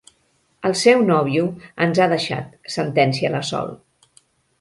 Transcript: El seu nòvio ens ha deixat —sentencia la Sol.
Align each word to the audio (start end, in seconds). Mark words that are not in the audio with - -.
El 0.69 0.73
seu 0.83 1.03
nòvio 1.09 1.43
ens 1.87 2.01
ha 2.01 2.07
deixat 2.13 2.57
—sentencia 2.77 3.31
la 3.35 3.43
Sol. 3.51 3.71